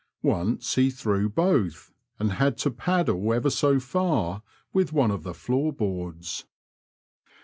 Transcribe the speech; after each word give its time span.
Once 0.23 0.73
he 0.73 0.89
threw 0.89 1.29
both, 1.29 1.93
and 2.17 2.31
had 2.31 2.57
to 2.57 2.71
paddle 2.71 3.31
ever 3.31 3.51
so 3.51 3.79
far 3.79 4.41
with 4.73 4.91
one 4.91 5.11
of 5.11 5.21
the 5.21 5.31
floor 5.35 5.71
boards. 5.71 6.47